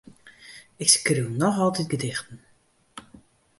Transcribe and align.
Ik 0.83 0.89
skriuw 0.89 1.29
noch 1.39 1.57
altyd 1.63 1.89
gedichten. 1.91 2.37